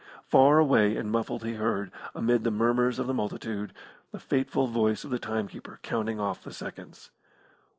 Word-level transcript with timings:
Far 0.23 0.57
away 0.57 0.97
and 0.97 1.11
muffled 1.11 1.43
he 1.43 1.53
heard, 1.53 1.91
amid 2.15 2.43
the 2.43 2.49
murmurs 2.49 2.97
of 2.97 3.05
the 3.05 3.13
multitude, 3.13 3.71
the 4.11 4.17
fateful 4.19 4.65
voice 4.65 5.03
of 5.03 5.11
the 5.11 5.19
timekeeper 5.19 5.79
counting 5.83 6.19
off 6.19 6.43
the 6.43 6.51
seconds. 6.51 7.11